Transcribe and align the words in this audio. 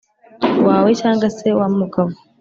Wawe 0.67 0.89
cyangwa 1.01 1.27
se 1.37 1.47
wa 1.59 1.67
mugabo 1.77 2.11